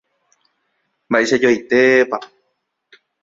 [1.09, 2.17] Mba'eichajoaitépa